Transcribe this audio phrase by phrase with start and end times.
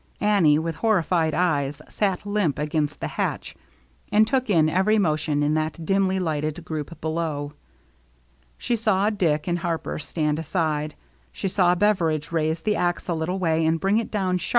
[0.19, 3.53] Annie, with horrified eyes, sat limp against the hatch
[4.11, 7.53] and took in every motion in that dimly lighted group below.
[8.57, 10.95] She saw Dick and Harper stand aside;
[11.31, 14.09] she saw Beveridge raise the axe a little way and bring it down sharply Gazing
[14.09, 14.49] into the square black hole.